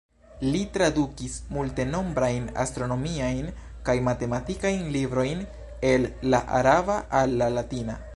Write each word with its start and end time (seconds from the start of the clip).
Li 0.53 0.59
tradukis 0.75 1.33
multenombrajn 1.57 2.47
astronomiajn 2.63 3.51
kaj 3.89 3.95
matematikajn 4.07 4.81
librojn 4.97 5.45
el 5.91 6.09
la 6.35 6.41
araba 6.61 6.97
al 7.21 7.37
la 7.43 7.51
latina. 7.59 8.01